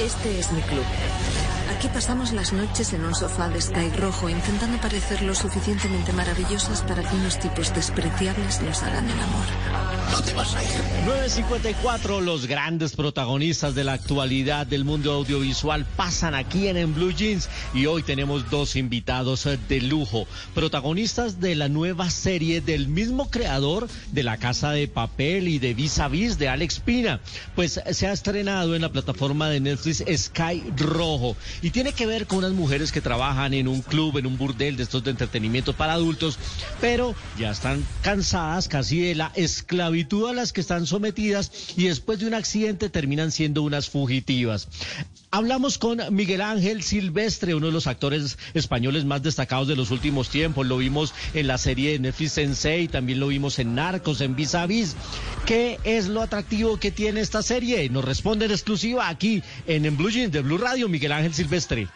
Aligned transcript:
Este 0.00 0.38
es 0.38 0.50
mi 0.52 0.60
club. 0.62 0.84
Aquí 1.76 1.88
pasamos 1.88 2.32
las 2.32 2.52
noches 2.52 2.92
en 2.92 3.04
un 3.04 3.14
sofá 3.14 3.48
de 3.48 3.60
sky 3.60 3.90
rojo 3.98 4.28
intentando 4.28 4.80
parecer 4.80 5.22
lo 5.22 5.34
suficientemente 5.34 6.12
maravillosas 6.12 6.82
para 6.82 7.02
que 7.02 7.14
unos 7.16 7.38
tipos 7.38 7.74
despreciables 7.74 8.62
nos 8.62 8.82
hagan 8.82 9.04
el 9.04 9.20
amor. 9.20 9.46
954, 11.04 12.20
los 12.20 12.46
grandes 12.46 12.94
protagonistas 12.94 13.74
de 13.74 13.84
la 13.84 13.94
actualidad 13.94 14.66
del 14.66 14.84
mundo 14.84 15.12
audiovisual 15.12 15.84
pasan 15.96 16.34
aquí 16.34 16.68
en, 16.68 16.76
en 16.76 16.94
Blue 16.94 17.12
Jeans 17.12 17.48
y 17.74 17.86
hoy 17.86 18.02
tenemos 18.02 18.48
dos 18.50 18.76
invitados 18.76 19.46
eh, 19.46 19.58
de 19.68 19.80
lujo, 19.80 20.26
protagonistas 20.54 21.40
de 21.40 21.54
la 21.54 21.68
nueva 21.68 22.10
serie 22.10 22.60
del 22.60 22.88
mismo 22.88 23.30
creador 23.30 23.88
de 24.12 24.22
La 24.22 24.36
Casa 24.36 24.70
de 24.70 24.86
Papel 24.86 25.48
y 25.48 25.58
de 25.58 25.74
Vis 25.74 25.98
a 25.98 26.08
Vis 26.08 26.38
de 26.38 26.48
Alex 26.48 26.80
Pina. 26.80 27.20
Pues 27.56 27.80
se 27.90 28.06
ha 28.06 28.12
estrenado 28.12 28.74
en 28.74 28.82
la 28.82 28.92
plataforma 28.92 29.48
de 29.48 29.60
Netflix 29.60 29.81
Sky 29.82 30.62
Rojo 30.76 31.36
y 31.60 31.70
tiene 31.70 31.92
que 31.92 32.06
ver 32.06 32.26
con 32.26 32.38
unas 32.38 32.52
mujeres 32.52 32.92
que 32.92 33.00
trabajan 33.00 33.54
en 33.54 33.68
un 33.68 33.82
club, 33.82 34.18
en 34.18 34.26
un 34.26 34.38
burdel 34.38 34.76
de 34.76 34.82
estos 34.82 35.04
de 35.04 35.10
entretenimiento 35.10 35.72
para 35.72 35.94
adultos, 35.94 36.38
pero 36.80 37.14
ya 37.38 37.50
están 37.50 37.84
cansadas 38.02 38.68
casi 38.68 39.00
de 39.00 39.14
la 39.14 39.32
esclavitud 39.34 40.28
a 40.28 40.32
las 40.32 40.52
que 40.52 40.60
están 40.60 40.86
sometidas 40.86 41.50
y 41.76 41.84
después 41.84 42.18
de 42.18 42.26
un 42.26 42.34
accidente 42.34 42.88
terminan 42.88 43.30
siendo 43.30 43.62
unas 43.62 43.88
fugitivas. 43.88 44.68
Hablamos 45.34 45.78
con 45.78 45.98
Miguel 46.10 46.42
Ángel 46.42 46.82
Silvestre, 46.82 47.54
uno 47.54 47.68
de 47.68 47.72
los 47.72 47.86
actores 47.86 48.36
españoles 48.52 49.06
más 49.06 49.22
destacados 49.22 49.66
de 49.66 49.76
los 49.76 49.90
últimos 49.90 50.28
tiempos. 50.28 50.66
Lo 50.66 50.76
vimos 50.76 51.14
en 51.32 51.46
la 51.46 51.56
serie 51.56 51.92
de 51.92 52.00
Netflix 52.00 52.32
Sensei, 52.32 52.86
también 52.86 53.18
lo 53.18 53.28
vimos 53.28 53.58
en 53.58 53.74
Narcos, 53.74 54.20
en 54.20 54.36
Vis 54.36 54.54
a 54.54 54.66
Vis. 54.66 54.94
¿Qué 55.46 55.80
es 55.84 56.08
lo 56.08 56.20
atractivo 56.20 56.78
que 56.78 56.90
tiene 56.90 57.22
esta 57.22 57.42
serie? 57.42 57.88
Nos 57.88 58.04
responde 58.04 58.44
en 58.44 58.50
exclusiva 58.50 59.08
aquí 59.08 59.42
en, 59.66 59.86
en 59.86 59.96
Blue 59.96 60.10
Jeans 60.10 60.32
de 60.32 60.42
Blue 60.42 60.58
Radio, 60.58 60.90
Miguel 60.90 61.12
Ángel 61.12 61.32
Silvestre. 61.32 61.88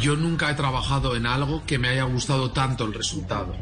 Yo 0.00 0.14
nunca 0.14 0.48
he 0.48 0.54
trabajado 0.54 1.16
en 1.16 1.26
algo 1.26 1.66
que 1.66 1.78
me 1.78 1.88
haya 1.88 2.04
gustado 2.04 2.52
tanto 2.52 2.84
el 2.84 2.94
resultado. 2.94 3.56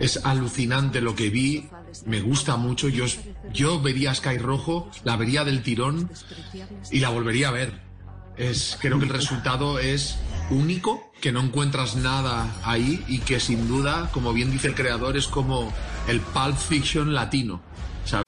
Es 0.00 0.24
alucinante 0.24 1.00
lo 1.00 1.14
que 1.14 1.30
vi, 1.30 1.68
me 2.04 2.20
gusta 2.20 2.56
mucho. 2.56 2.88
Yo, 2.88 3.04
yo 3.52 3.80
vería 3.80 4.12
Sky 4.12 4.38
Rojo, 4.38 4.90
la 5.04 5.14
vería 5.14 5.44
del 5.44 5.62
tirón 5.62 6.10
y 6.90 6.98
la 6.98 7.10
volvería 7.10 7.50
a 7.50 7.52
ver. 7.52 7.89
Es, 8.36 8.78
creo 8.80 8.98
que 8.98 9.04
el 9.04 9.10
resultado 9.10 9.78
es 9.78 10.18
único, 10.50 11.10
que 11.20 11.32
no 11.32 11.40
encuentras 11.40 11.96
nada 11.96 12.50
ahí 12.64 13.04
y 13.08 13.18
que 13.18 13.40
sin 13.40 13.68
duda, 13.68 14.10
como 14.12 14.32
bien 14.32 14.50
dice 14.50 14.68
el 14.68 14.74
creador, 14.74 15.16
es 15.16 15.26
como 15.26 15.72
el 16.08 16.20
Pulp 16.20 16.56
Fiction 16.56 17.14
latino. 17.14 17.60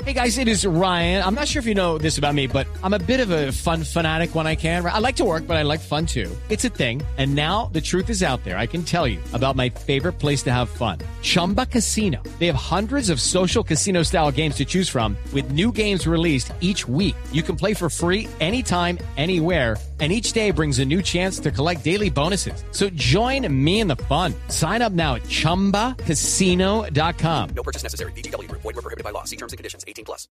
Hey 0.05 0.13
guys, 0.13 0.39
it 0.39 0.49
is 0.49 0.65
Ryan. 0.65 1.25
I'm 1.25 1.35
not 1.35 1.49
sure 1.49 1.61
if 1.61 1.67
you 1.67 1.75
know 1.75 1.99
this 1.99 2.19
about 2.19 2.35
me, 2.35 2.47
but 2.47 2.67
I'm 2.85 2.93
a 2.93 2.99
bit 2.99 3.21
of 3.21 3.31
a 3.31 3.51
fun 3.51 3.83
fanatic 3.83 4.35
when 4.35 4.47
I 4.47 4.55
can. 4.55 4.85
I 4.85 4.99
like 4.99 5.17
to 5.17 5.25
work, 5.25 5.47
but 5.47 5.57
I 5.57 5.63
like 5.63 5.81
fun 5.81 6.07
too. 6.07 6.31
It's 6.49 6.65
a 6.65 6.69
thing. 6.69 7.03
And 7.17 7.35
now 7.35 7.69
the 7.73 7.81
truth 7.81 8.09
is 8.11 8.23
out 8.23 8.45
there. 8.45 8.59
I 8.59 8.67
can 8.67 8.85
tell 8.85 9.09
you 9.09 9.19
about 9.33 9.57
my 9.57 9.71
favorite 9.71 10.21
place 10.21 10.43
to 10.45 10.53
have 10.53 10.69
fun. 10.69 10.99
Chumba 11.23 11.67
Casino. 11.67 12.23
They 12.39 12.47
have 12.47 12.55
hundreds 12.55 13.11
of 13.11 13.21
social 13.21 13.65
casino 13.65 14.05
style 14.05 14.31
games 14.31 14.55
to 14.57 14.65
choose 14.65 14.89
from 14.89 15.17
with 15.33 15.51
new 15.51 15.73
games 15.73 16.07
released 16.07 16.53
each 16.61 16.87
week. 16.87 17.17
You 17.33 17.43
can 17.43 17.57
play 17.57 17.75
for 17.75 17.91
free 17.91 18.29
anytime, 18.41 18.99
anywhere. 19.17 19.77
And 20.03 20.13
each 20.13 20.33
day 20.33 20.51
brings 20.51 20.81
a 20.81 20.85
new 20.85 21.01
chance 21.01 21.39
to 21.39 21.53
collect 21.53 21.85
daily 21.85 22.11
bonuses. 22.11 22.65
So 22.73 22.91
join 22.91 23.47
me 23.47 23.79
in 23.79 23.87
the 23.87 23.95
fun. 24.11 24.35
Sign 24.49 24.83
up 24.83 24.93
now 24.93 25.15
at 25.15 25.23
chumbacasino.com. 25.23 27.51
No 27.55 27.63
purchase 27.63 27.85
necessary. 27.85 28.11
BGW. 28.19 28.51
Void 28.51 28.75
were 28.75 28.83
prohibited 28.83 29.05
by 29.05 29.11
law. 29.11 29.23
See 29.23 29.37
terms 29.37 29.53
and 29.53 29.59
conditions. 29.59 29.85
18 29.87 30.05
plus. 30.05 30.27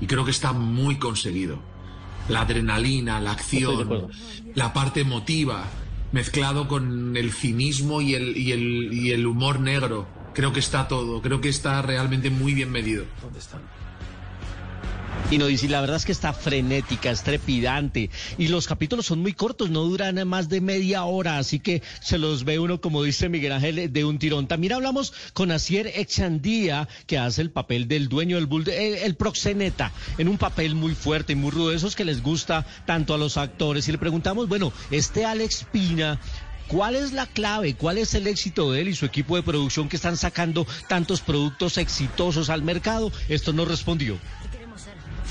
y 0.00 0.06
creo 0.06 0.24
que 0.24 0.30
está 0.30 0.54
muy 0.54 0.96
conseguido. 0.96 1.58
La 2.30 2.40
adrenalina, 2.42 3.20
la 3.20 3.32
acción, 3.32 4.08
la 4.54 4.72
parte 4.72 5.00
emotiva, 5.00 5.66
mezclado 6.12 6.66
con 6.66 7.14
el 7.14 7.30
cinismo 7.32 8.00
y 8.00 8.14
el, 8.14 8.38
y 8.38 8.52
el, 8.52 8.94
y 8.94 9.12
el 9.12 9.26
humor 9.26 9.60
negro. 9.60 10.06
Creo 10.32 10.54
que 10.54 10.60
está 10.60 10.88
todo, 10.88 11.20
creo 11.20 11.42
que 11.42 11.50
está 11.50 11.82
realmente 11.82 12.30
muy 12.30 12.54
bien 12.54 12.70
medido. 12.70 13.04
Y 15.30 15.38
no 15.38 15.46
dice, 15.46 15.68
la 15.68 15.80
verdad 15.80 15.96
es 15.96 16.04
que 16.04 16.10
está 16.10 16.32
frenética, 16.32 17.08
es 17.08 17.22
trepidante. 17.22 18.10
Y 18.36 18.48
los 18.48 18.66
capítulos 18.66 19.06
son 19.06 19.20
muy 19.20 19.32
cortos, 19.32 19.70
no 19.70 19.84
duran 19.84 20.26
más 20.26 20.48
de 20.48 20.60
media 20.60 21.04
hora, 21.04 21.38
así 21.38 21.60
que 21.60 21.82
se 22.00 22.18
los 22.18 22.42
ve 22.42 22.58
uno, 22.58 22.80
como 22.80 23.04
dice 23.04 23.28
Miguel 23.28 23.52
Ángel, 23.52 23.92
de 23.92 24.04
un 24.04 24.18
tirón. 24.18 24.48
También 24.48 24.72
hablamos 24.72 25.12
con 25.32 25.52
Asier 25.52 25.86
Echandía, 25.94 26.88
que 27.06 27.16
hace 27.16 27.42
el 27.42 27.52
papel 27.52 27.86
del 27.86 28.08
dueño 28.08 28.36
del 28.38 28.46
bull, 28.46 28.68
el, 28.68 29.14
proxeneta, 29.14 29.92
en 30.18 30.26
un 30.28 30.36
papel 30.36 30.74
muy 30.74 30.96
fuerte 30.96 31.34
y 31.34 31.36
muy 31.36 31.52
rudo, 31.52 31.70
esos 31.70 31.94
que 31.94 32.04
les 32.04 32.24
gusta 32.24 32.66
tanto 32.84 33.14
a 33.14 33.18
los 33.18 33.36
actores. 33.36 33.86
Y 33.86 33.92
le 33.92 33.98
preguntamos, 33.98 34.48
bueno, 34.48 34.72
este 34.90 35.24
Alex 35.24 35.64
Pina. 35.70 36.18
¿Cuál 36.66 36.94
es 36.94 37.12
la 37.12 37.26
clave? 37.26 37.74
¿Cuál 37.74 37.98
es 37.98 38.14
el 38.14 38.28
éxito 38.28 38.70
de 38.70 38.82
él 38.82 38.88
y 38.88 38.94
su 38.94 39.04
equipo 39.04 39.34
de 39.34 39.42
producción 39.42 39.88
que 39.88 39.96
están 39.96 40.16
sacando 40.16 40.68
tantos 40.88 41.20
productos 41.20 41.78
exitosos 41.78 42.48
al 42.48 42.62
mercado? 42.62 43.10
Esto 43.28 43.52
nos 43.52 43.66
respondió. 43.66 44.18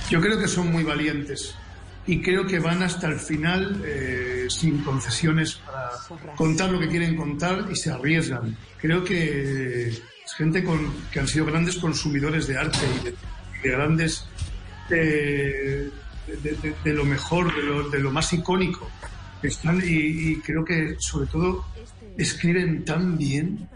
Yo 0.10 0.20
creo 0.22 0.40
que 0.40 0.48
son 0.48 0.72
muy 0.72 0.84
valientes 0.84 1.56
y 2.08 2.22
creo 2.22 2.48
que 2.48 2.60
van 2.60 2.82
hasta 2.82 3.08
el 3.08 3.20
final 3.20 3.82
eh, 3.86 4.48
sin 4.50 4.80
concesiones 4.84 5.56
para 5.66 5.92
contar 6.36 6.72
lo 6.72 6.80
que 6.80 6.88
quieren 6.88 7.16
contar 7.16 7.68
y 7.72 7.76
se 7.76 7.92
arriesgan. 7.92 8.58
Creo 8.80 9.04
que 9.04 9.90
es 9.90 10.34
gente 10.36 10.64
con, 10.64 10.92
que 11.12 11.20
han 11.20 11.28
sido 11.28 11.46
grandes 11.46 11.76
consumidores 11.78 12.48
de 12.48 12.58
arte 12.58 12.80
y 13.02 13.06
de, 13.06 13.70
grandes 13.70 14.26
eh, 14.90 15.90
de, 16.28 16.52
de- 16.54 16.76
de 16.84 16.94
lo 16.94 17.06
mejor, 17.06 17.56
de 17.56 17.64
lo, 17.64 17.90
de 17.90 18.00
lo 18.00 18.12
más 18.12 18.32
icónico. 18.34 18.90
Están, 19.44 19.80
y, 19.84 20.32
y 20.32 20.36
creo 20.42 20.66
que 20.66 20.96
sobre 21.00 21.28
todo 21.28 21.66
escriben 22.18 22.84
tan 22.84 23.18
bien, 23.18 23.70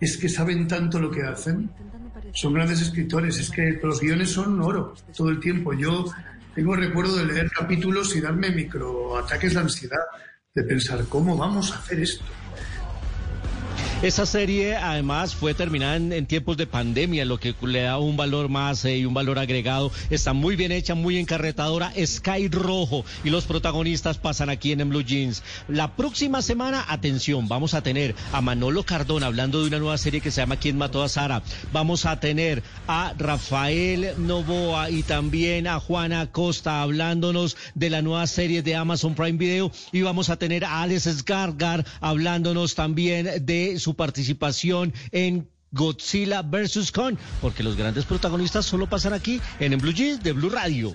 es 0.00 0.16
que 0.16 0.28
saben 0.28 0.68
tanto 0.68 1.00
lo 1.00 1.10
que 1.10 1.22
hacen 1.22 1.70
son 2.32 2.54
grandes 2.54 2.80
escritores, 2.80 3.38
es 3.38 3.50
que 3.50 3.78
los 3.82 4.00
guiones 4.00 4.30
son 4.30 4.60
oro 4.60 4.94
todo 5.16 5.30
el 5.30 5.40
tiempo. 5.40 5.72
Yo 5.72 6.04
tengo 6.54 6.76
recuerdo 6.76 7.16
de 7.16 7.26
leer 7.26 7.50
capítulos 7.50 8.14
y 8.16 8.20
darme 8.20 8.50
microataques 8.50 9.54
de 9.54 9.60
ansiedad, 9.60 10.02
de 10.54 10.62
pensar, 10.62 11.04
¿cómo 11.08 11.36
vamos 11.36 11.72
a 11.72 11.78
hacer 11.78 12.00
esto? 12.00 12.24
Esa 14.04 14.26
serie 14.26 14.76
además 14.76 15.34
fue 15.34 15.54
terminada 15.54 15.96
en, 15.96 16.26
tiempos 16.26 16.58
de 16.58 16.66
pandemia, 16.66 17.24
lo 17.24 17.40
que 17.40 17.54
le 17.62 17.80
da 17.80 17.96
un 17.96 18.18
valor 18.18 18.50
más 18.50 18.84
eh, 18.84 18.98
y 18.98 19.06
un 19.06 19.14
valor 19.14 19.38
agregado. 19.38 19.90
Está 20.10 20.34
muy 20.34 20.56
bien 20.56 20.72
hecha, 20.72 20.94
muy 20.94 21.16
encarretadora. 21.16 21.90
Sky 22.04 22.48
Rojo 22.48 23.06
y 23.24 23.30
los 23.30 23.46
protagonistas 23.46 24.18
pasan 24.18 24.50
aquí 24.50 24.72
en, 24.72 24.90
Blue 24.90 25.00
Jeans. 25.00 25.42
La 25.68 25.96
próxima 25.96 26.42
semana, 26.42 26.84
atención, 26.86 27.48
vamos 27.48 27.72
a 27.72 27.82
tener 27.82 28.14
a 28.34 28.42
Manolo 28.42 28.82
Cardona 28.82 29.24
hablando 29.24 29.62
de 29.62 29.68
una 29.68 29.78
nueva 29.78 29.96
serie 29.96 30.20
que 30.20 30.30
se 30.30 30.42
llama 30.42 30.58
¿Quién 30.58 30.76
mató 30.76 31.02
a 31.02 31.08
Sara? 31.08 31.42
Vamos 31.72 32.04
a 32.04 32.20
tener 32.20 32.62
a 32.86 33.14
Rafael 33.16 34.12
Novoa 34.18 34.90
y 34.90 35.02
también 35.02 35.66
a 35.66 35.80
Juana 35.80 36.30
Costa 36.30 36.82
hablándonos 36.82 37.56
de 37.74 37.88
la 37.88 38.02
nueva 38.02 38.26
serie 38.26 38.60
de 38.60 38.76
Amazon 38.76 39.14
Prime 39.14 39.38
Video 39.38 39.72
y 39.92 40.02
vamos 40.02 40.28
a 40.28 40.36
tener 40.36 40.66
a 40.66 40.82
Alex 40.82 41.08
Skargar 41.20 41.86
hablándonos 42.02 42.74
también 42.74 43.46
de 43.46 43.78
su 43.78 43.93
participación 43.94 44.92
en 45.12 45.48
Godzilla 45.72 46.42
vs. 46.42 46.92
Kong, 46.92 47.16
porque 47.40 47.62
los 47.62 47.76
grandes 47.76 48.04
protagonistas 48.04 48.64
solo 48.64 48.88
pasan 48.88 49.12
aquí 49.12 49.40
en, 49.58 49.72
en 49.72 49.80
Blue 49.80 49.92
Jeans 49.92 50.22
de 50.22 50.32
Blue 50.32 50.50
Radio. 50.50 50.94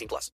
18 0.01 0.07
plus. 0.07 0.29